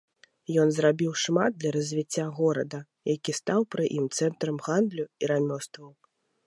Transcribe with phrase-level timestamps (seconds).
[0.61, 2.79] Ён зрабіў шмат для развіцця горада,
[3.15, 5.89] які стаў пры ім цэнтрам гандлю і рамёстваў.